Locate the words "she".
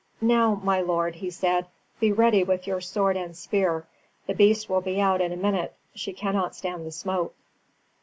5.93-6.11